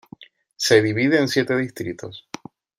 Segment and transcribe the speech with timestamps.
[0.55, 2.27] Se divide en siete distritos.